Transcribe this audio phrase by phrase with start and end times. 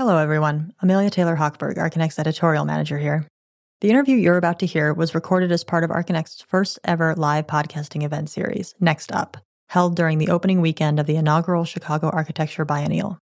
[0.00, 0.72] Hello, everyone.
[0.80, 3.26] Amelia Taylor Hochberg, Archinect's editorial manager here.
[3.82, 7.46] The interview you're about to hear was recorded as part of Archinect's first ever live
[7.46, 9.36] podcasting event series, Next Up,
[9.68, 13.18] held during the opening weekend of the inaugural Chicago Architecture Biennial.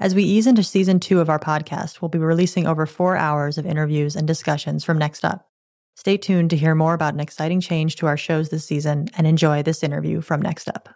[0.00, 3.56] As we ease into season two of our podcast, we'll be releasing over four hours
[3.56, 5.46] of interviews and discussions from Next Up.
[5.94, 9.28] Stay tuned to hear more about an exciting change to our shows this season and
[9.28, 10.88] enjoy this interview from Next Up.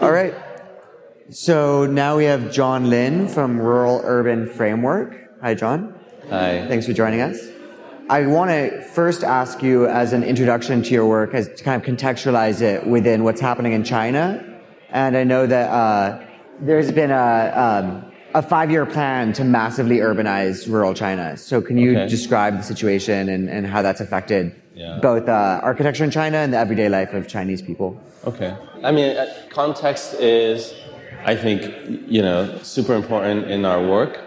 [0.00, 0.34] All right.
[1.30, 5.40] So now we have John Lin from Rural Urban Framework.
[5.42, 5.98] Hi, John.
[6.30, 6.64] Hi.
[6.68, 7.38] Thanks for joining us.
[8.08, 11.82] I want to first ask you, as an introduction to your work, as to kind
[11.82, 14.60] of contextualize it within what's happening in China.
[14.90, 16.24] And I know that uh,
[16.60, 21.36] there's been a, um, a five-year plan to massively urbanize rural China.
[21.36, 22.08] So can you Okay.
[22.08, 25.00] describe the situation and, and how that's affected Yeah.
[25.02, 28.00] both uh, architecture in China and the everyday life of Chinese people?
[28.24, 28.54] Okay.
[28.84, 30.72] I mean, uh, context is,
[31.26, 31.74] I think,
[32.08, 34.20] you know, super important in our work.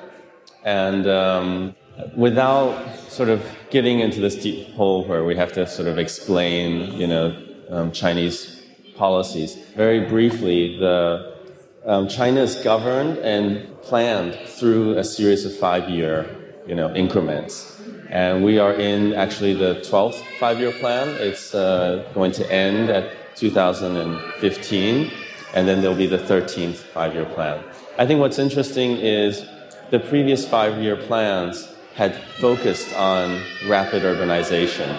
[0.66, 1.76] And um,
[2.14, 6.92] without sort of getting into this deep hole where we have to sort of explain,
[6.92, 8.64] you know, um, Chinese
[8.98, 11.38] policies, very briefly, the
[11.86, 16.28] um, China is governed and planned through a series of five-year,
[16.68, 17.82] you know, increments.
[18.10, 21.08] And we are in actually the 12th five-year plan.
[21.22, 25.12] It's uh, going to end at 2015,
[25.54, 27.64] and then there'll be the 13th five-year plan.
[27.98, 29.46] I think what's interesting is
[29.90, 34.98] the previous five-year plans had focused on rapid urbanization.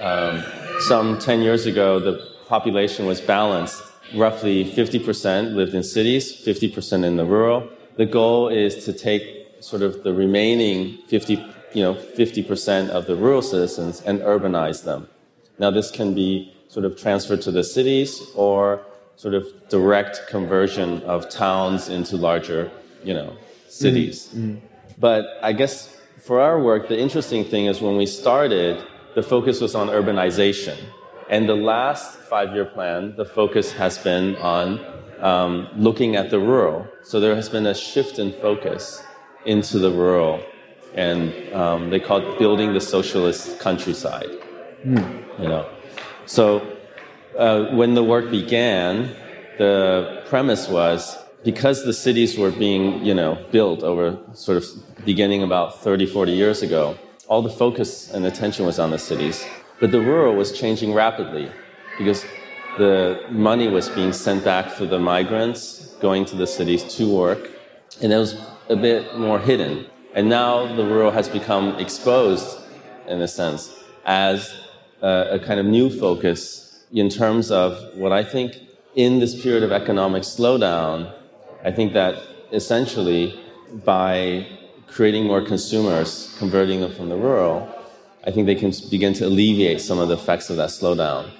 [0.00, 0.44] Um,
[0.80, 3.82] some 10 years ago, the population was balanced.
[4.14, 7.68] Roughly 50% lived in cities, 50% in the rural.
[7.96, 11.34] The goal is to take sort of the remaining 50,
[11.74, 15.08] you know, 50% of the rural citizens and urbanize them.
[15.58, 18.82] Now, this can be sort of transferred to the cities or
[19.18, 22.70] sort of direct conversion of towns into larger,
[23.02, 23.36] you know,
[23.68, 24.32] cities.
[24.96, 28.80] But I guess for our work, the interesting thing is when we started,
[29.16, 30.78] the focus was on urbanization.
[31.28, 34.80] And the last five year plan, the focus has been on
[35.20, 36.86] um, looking at the rural.
[37.02, 39.02] So there has been a shift in focus
[39.44, 40.40] into the rural.
[40.94, 44.30] And um, they call it building the socialist countryside.
[45.42, 45.68] You know,
[46.26, 46.77] so
[47.36, 49.14] uh, when the work began,
[49.58, 54.64] the premise was because the cities were being, you know, built over sort of
[55.04, 59.46] beginning about 30, 40 years ago, all the focus and attention was on the cities.
[59.80, 61.50] But the rural was changing rapidly
[61.96, 62.24] because
[62.78, 67.50] the money was being sent back for the migrants going to the cities to work,
[68.00, 69.86] and it was a bit more hidden.
[70.14, 72.58] And now the rural has become exposed,
[73.06, 73.74] in a sense,
[74.04, 74.54] as
[75.02, 78.56] a, a kind of new focus in terms of what I think
[78.94, 81.12] in this period of economic slowdown,
[81.64, 82.22] I think that
[82.52, 83.38] essentially
[83.84, 84.46] by
[84.86, 87.68] creating more consumers, converting them from the rural,
[88.24, 91.30] I think they can begin to alleviate some of the effects of that slowdown.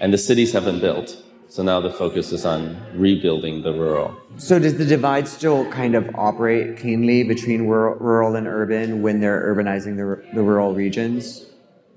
[0.00, 1.16] And the cities have been built.
[1.48, 4.16] So now the focus is on rebuilding the rural.
[4.38, 9.20] So does the divide still kind of operate cleanly between rural, rural and urban when
[9.20, 11.46] they're urbanizing the, the rural regions?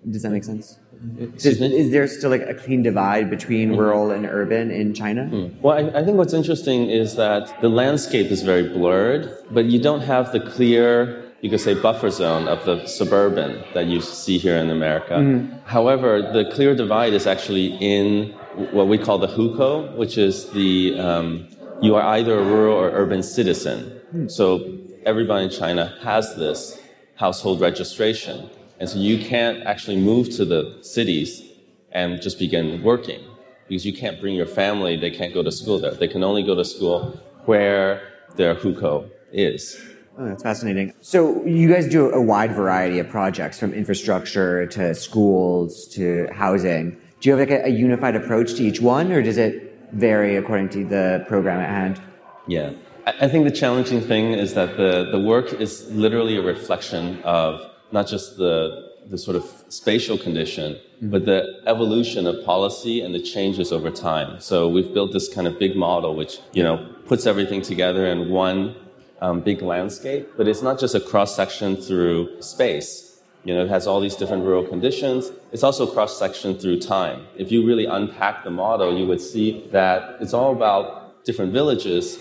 [0.09, 0.78] Does that make sense?
[1.02, 1.31] Me?
[1.35, 3.80] is there still like a clean divide between mm-hmm.
[3.80, 5.30] rural and urban in China?
[5.31, 5.62] Mm.
[5.62, 9.80] Well, I, I think what's interesting is that the landscape is very blurred, but you
[9.80, 14.38] don't have the clear, you could say, buffer zone of the suburban that you see
[14.38, 15.13] here in America.
[15.13, 15.58] Mm-hmm.
[15.66, 18.34] However, the clear divide is actually in
[18.72, 21.47] what we call the hukou, which is the um,
[21.81, 23.84] you are either a rural or urban citizen.
[24.12, 24.28] Hmm.
[24.28, 26.79] So everybody in China has this
[27.16, 28.50] household registration.
[28.79, 31.43] And so you can't actually move to the cities
[31.91, 33.23] and just begin working
[33.67, 35.91] because you can't bring your family, they can't go to school there.
[35.91, 38.01] They can only go to school where
[38.35, 39.81] their hukou is.
[40.17, 40.93] Oh, that's fascinating.
[41.01, 46.97] So you guys do a wide variety of projects from infrastructure to schools to housing.
[47.19, 50.35] Do you have like a, a unified approach to each one or does it vary
[50.37, 52.01] according to the program at hand?
[52.47, 52.73] Yeah.
[53.05, 57.22] I I think the challenging thing is that the, the work is literally a reflection
[57.23, 57.61] of
[57.91, 63.22] not just the, the sort of spatial condition, but the evolution of policy and the
[63.22, 64.39] changes over time.
[64.39, 68.29] So we've built this kind of big model which, you know, puts everything together in
[68.29, 68.75] one
[69.22, 73.22] um, big landscape, but it's not just a cross section through space.
[73.43, 75.31] You know, it has all these different rural conditions.
[75.51, 77.28] It's also cross section through time.
[77.37, 82.19] If you really unpack the model, you would see that it's all about different villages,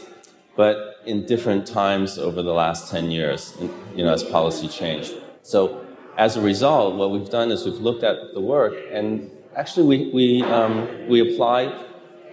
[0.55, 3.57] but in different times over the last 10 years,
[3.95, 5.15] you know, as policy changed.
[5.47, 5.87] So
[6.19, 10.11] as a result, what we've done is we've looked at the work and actually we,
[10.13, 11.73] we, um, we apply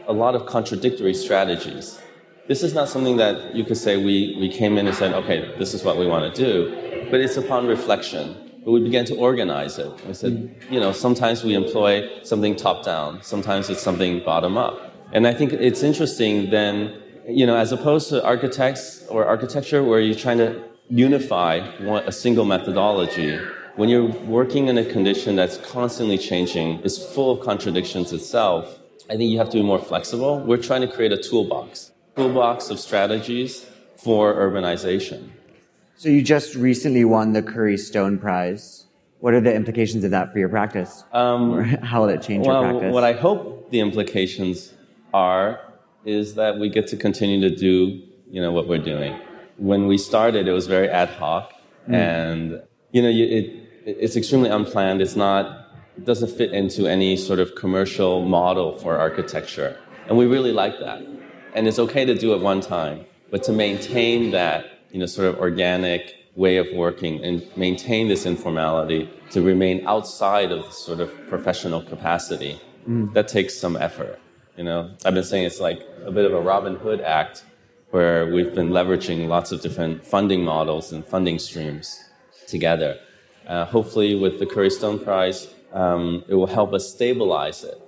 [0.08, 2.00] a lot of contradictory strategies.
[2.48, 5.54] this is not something that you could say we, we came in and said, okay,
[5.60, 8.26] this is what we want to do, but it's upon reflection.
[8.66, 9.92] But we began to organize it.
[10.08, 14.92] We said, you know, sometimes we employ something top down, sometimes it's something bottom up.
[15.12, 20.00] And I think it's interesting then, you know, as opposed to architects or architecture where
[20.00, 23.38] you're trying to unify one, a single methodology,
[23.76, 29.18] when you're working in a condition that's constantly changing, is full of contradictions itself, I
[29.18, 30.40] think you have to be more flexible.
[30.40, 33.66] We're trying to create a toolbox, toolbox of strategies
[33.96, 35.30] for urbanization.
[35.96, 38.86] So you just recently won the Curry Stone Prize.
[39.20, 41.04] What are the implications of that for your practice?
[41.14, 42.94] Um, or how will it change well, your practice?
[42.94, 44.74] What I hope the implications
[45.14, 45.60] are
[46.06, 49.20] is that we get to continue to do, you know, what we're doing.
[49.58, 51.54] When we started, it was very ad hoc,
[51.88, 51.94] mm.
[51.94, 52.62] and
[52.92, 55.02] you know, it, it's extremely unplanned.
[55.02, 55.68] It's not,
[55.98, 59.78] it doesn't fit into any sort of commercial model for architecture.
[60.08, 61.02] And we really like that.
[61.54, 65.28] And it's okay to do it one time, but to maintain that, you know, sort
[65.28, 71.00] of organic way of working and maintain this informality to remain outside of the sort
[71.00, 73.14] of professional capacity, mm.
[73.14, 74.20] that takes some effort.
[74.58, 77.44] You know, I've been saying it's like a bit of a Robin Hood act
[77.94, 82.04] where we've been leveraging lots of different funding models and funding streams
[82.48, 83.00] together.
[83.46, 87.80] Uh, hopefully, with the Curry Stone Prize, um, it will help us stabilize it.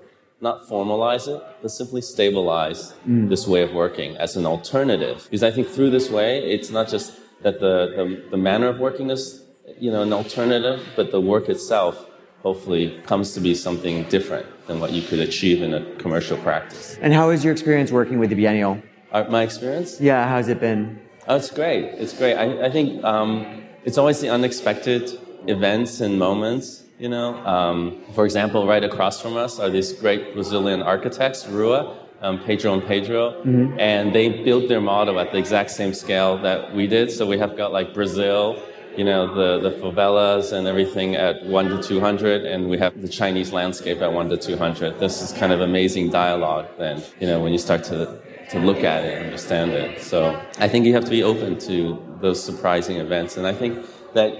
[0.41, 3.29] Not formalize it, but simply stabilize mm.
[3.29, 5.23] this way of working as an alternative.
[5.23, 8.79] Because I think through this way, it's not just that the, the, the manner of
[8.79, 9.43] working is
[9.79, 12.05] you know, an alternative, but the work itself
[12.43, 16.95] hopefully comes to be something different than what you could achieve in a commercial practice.
[17.01, 18.79] And how is your experience working with the Biennial?
[19.15, 20.01] Uh, my experience?
[20.01, 20.99] Yeah, how's it been?
[21.29, 21.85] Oh, it's great.
[22.03, 22.35] It's great.
[22.35, 25.17] I, I think um, it's always the unexpected
[25.47, 26.83] events and moments.
[26.99, 31.97] You know, um, for example, right across from us are these great Brazilian architects, Rua,
[32.19, 33.79] um, Pedro and Pedro, mm-hmm.
[33.79, 37.09] and they built their model at the exact same scale that we did.
[37.09, 38.61] So we have got like Brazil,
[38.97, 43.07] you know, the, the favelas and everything at 1 to 200, and we have the
[43.07, 44.99] Chinese landscape at 1 to 200.
[44.99, 48.19] This is kind of amazing dialogue then, you know, when you start to,
[48.49, 50.01] to look at it and understand it.
[50.01, 53.37] So I think you have to be open to those surprising events.
[53.37, 54.31] And I think that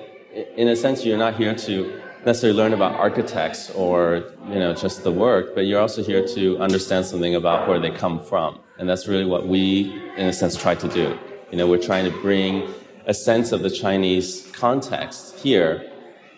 [0.58, 5.04] in a sense, you're not here to necessarily learn about architects or you know just
[5.04, 8.90] the work, but you're also here to understand something about where they come from, and
[8.90, 11.18] that's really what we, in a sense, try to do.
[11.52, 12.68] You know, we're trying to bring
[13.06, 15.90] a sense of the Chinese context here,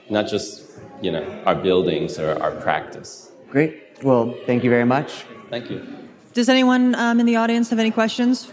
[0.10, 3.32] not just you know our buildings or our practice.
[3.50, 4.04] Great.
[4.04, 5.26] Well, thank you very much.
[5.50, 6.07] Thank you.
[6.38, 8.52] Does anyone um, in the audience have any questions?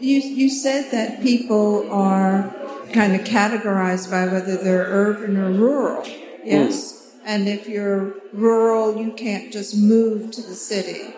[0.00, 2.56] You you said that people are
[2.94, 6.02] kind of categorized by whether they're urban or rural.
[6.42, 6.74] Yes.
[6.94, 7.20] Mm.
[7.26, 11.14] And if you're rural, you can't just move to the city.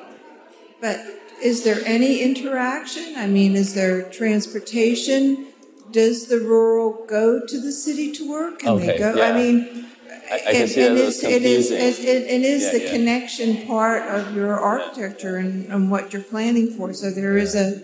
[0.80, 0.98] But
[1.40, 3.14] is there any interaction?
[3.16, 5.46] I mean, is there transportation?
[5.92, 8.58] Does the rural go to the city to work?
[8.58, 9.14] Can okay, they go?
[9.14, 9.28] Yeah.
[9.28, 9.86] I mean,
[10.30, 11.42] I, I and is, it is, it,
[12.06, 12.90] it is yeah, the yeah.
[12.90, 16.92] connection part of your architecture and, and, what you're planning for.
[16.94, 17.82] So there is a,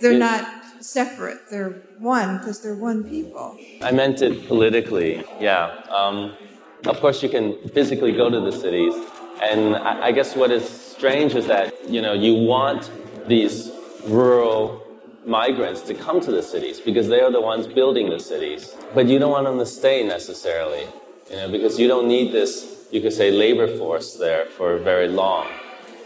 [0.00, 0.46] they're not
[0.80, 1.48] separate.
[1.50, 3.56] They're one because they're one people.
[3.80, 5.84] I meant it politically, yeah.
[5.90, 6.36] Um,
[6.86, 8.94] of course, you can physically go to the cities,
[9.40, 12.90] and I, I guess what is strange is that you know you want
[13.28, 13.70] these
[14.04, 14.82] rural
[15.24, 19.06] migrants to come to the cities because they are the ones building the cities, but
[19.06, 20.86] you don't want them to stay necessarily,
[21.32, 25.08] you know, because you don't need this, you could say, labor force there for very
[25.08, 25.48] long.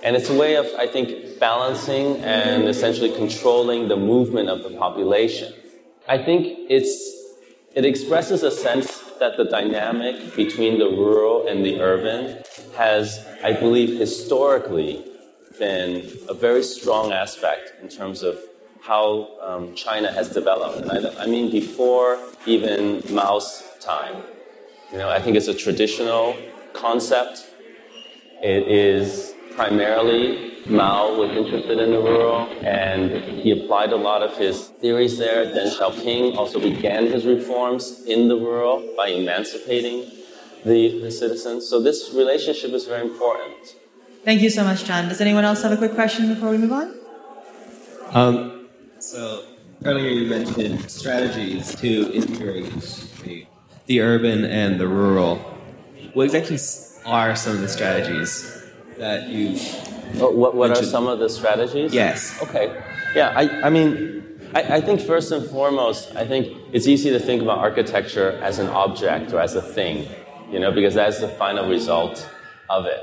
[0.04, 4.70] And it's a way of, I think, balancing and essentially controlling the movement of the
[4.70, 5.52] population.
[6.08, 6.94] I think it's,
[7.74, 12.42] it expresses a sense that the dynamic between the rural and the urban
[12.76, 15.04] has, I believe, historically
[15.58, 18.38] been a very strong aspect in terms of
[18.80, 20.78] how um, China has developed.
[20.82, 24.22] And I, I mean, before even Mao's time.
[24.96, 26.34] You know, I think it's a traditional
[26.72, 27.44] concept.
[28.42, 34.34] It is primarily Mao was interested in the rural, and he applied a lot of
[34.38, 35.44] his theories there.
[35.44, 40.10] Deng Xiaoping also began his reforms in the rural by emancipating
[40.64, 41.68] the, the citizens.
[41.68, 43.76] So this relationship is very important.
[44.24, 45.10] Thank you so much, John.
[45.10, 46.94] Does anyone else have a quick question before we move on?
[48.12, 49.44] Um, so
[49.84, 52.72] earlier you mentioned strategies to integrate
[53.86, 55.36] the, urban and the rural.
[56.14, 56.58] What exactly
[57.04, 58.62] are some of the strategies
[58.98, 59.58] that you.
[60.18, 61.92] Oh, what what are some of the strategies?
[61.92, 62.40] Yes.
[62.42, 62.82] Okay.
[63.14, 67.18] Yeah, I, I mean, I, I think first and foremost, I think it's easy to
[67.18, 70.08] think about architecture as an object or as a thing,
[70.50, 72.28] you know, because that's the final result
[72.68, 73.00] of it.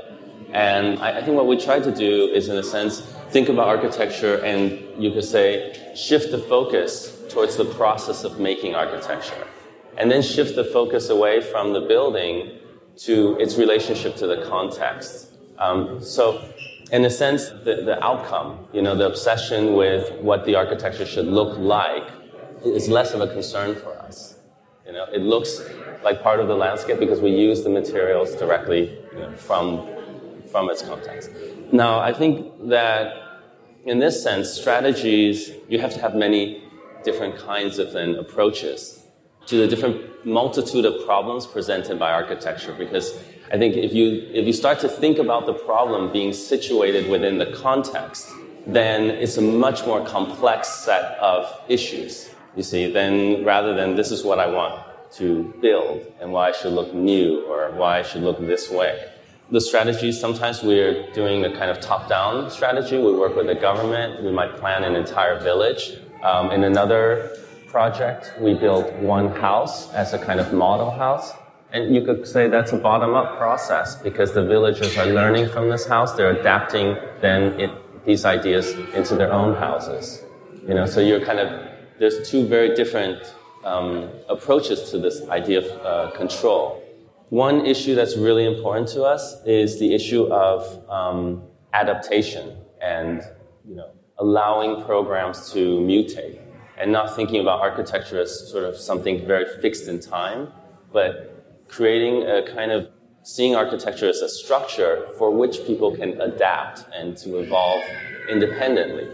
[0.52, 3.00] And I, I think what we try to do is, in a sense,
[3.30, 8.74] think about architecture and you could say shift the focus towards the process of making
[8.74, 9.46] architecture.
[9.96, 12.58] And then shift the focus away from the building
[12.96, 15.32] to its relationship to the context.
[15.58, 16.42] Um, so,
[16.92, 21.26] in a sense, the, the outcome, you know, the obsession with what the architecture should
[21.26, 22.08] look like
[22.64, 24.36] is less of a concern for us.
[24.86, 25.62] You know, it looks
[26.02, 29.88] like part of the landscape because we use the materials directly you know, from,
[30.50, 31.30] from its context.
[31.72, 33.24] Now, I think that
[33.86, 36.62] in this sense, strategies, you have to have many
[37.02, 39.03] different kinds of then approaches
[39.46, 43.18] to the different multitude of problems presented by architecture because
[43.52, 47.38] I think if you, if you start to think about the problem being situated within
[47.38, 48.30] the context,
[48.66, 54.10] then it's a much more complex set of issues, you see, then rather than this
[54.10, 54.80] is what I want
[55.12, 59.10] to build and why I should look new or why I should look this way.
[59.50, 62.96] The strategy, sometimes we're doing a kind of top down strategy.
[62.96, 65.98] We work with the government, we might plan an entire village.
[66.22, 67.36] Um, in another
[67.74, 71.32] project, we built one house as a kind of model house.
[71.72, 75.68] And you could say that's a bottom up process because the villagers are learning from
[75.68, 76.14] this house.
[76.14, 77.70] They're adapting then it,
[78.06, 80.22] these ideas into their own houses.
[80.68, 81.48] You know, so you're kind of,
[81.98, 86.80] there's two very different um, approaches to this idea of uh, control.
[87.30, 93.20] One issue that's really important to us is the issue of um, adaptation and
[93.68, 96.43] you know, allowing programs to mutate
[96.78, 100.48] and not thinking about architecture as sort of something very fixed in time,
[100.92, 102.88] but creating a kind of
[103.22, 107.82] seeing architecture as a structure for which people can adapt and to evolve
[108.28, 109.08] independently.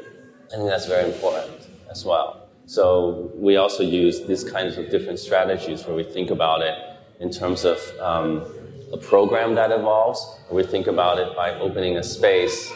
[0.52, 2.49] I think that's very important as well.
[2.67, 6.76] So we also use these kinds of different strategies where we think about it
[7.21, 8.45] in terms of um,
[8.93, 12.73] a program that evolves, we think about it by opening a space,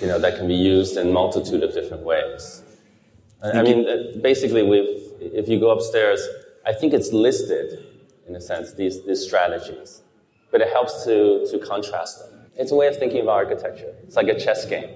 [0.00, 2.62] you know, that can be used in multitude of different ways.
[3.52, 4.88] I mean, uh, basically, we've,
[5.20, 6.26] if you go upstairs,
[6.64, 7.84] I think it's listed,
[8.26, 10.02] in a sense, these, these strategies.
[10.50, 12.46] But it helps to, to contrast them.
[12.56, 13.94] It's a way of thinking about architecture.
[14.04, 14.90] It's like a chess game.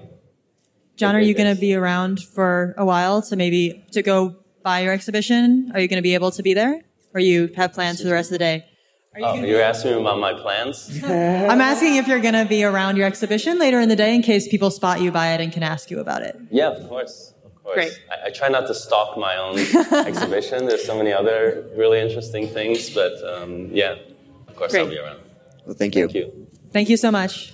[0.95, 4.81] John, are you going to be around for a while to maybe to go by
[4.81, 5.71] your exhibition?
[5.73, 6.81] Are you going to be able to be there?
[7.13, 8.65] Or you have plans for the rest of the day?
[9.15, 11.01] Are you oh, you're asking me about my plans?
[11.03, 14.21] I'm asking if you're going to be around your exhibition later in the day in
[14.21, 16.39] case people spot you by it and can ask you about it.
[16.51, 17.33] Yeah, of course.
[17.65, 17.91] Great.
[18.09, 19.59] I, I, try not to stalk my own
[20.07, 20.65] exhibition.
[20.65, 23.95] There's so many other really interesting things, but um, yeah,
[24.47, 24.81] of course Great.
[24.81, 25.19] I'll be around.
[25.65, 26.07] Well, thank you.
[26.07, 26.47] Thank you.
[26.71, 27.53] Thank you so much.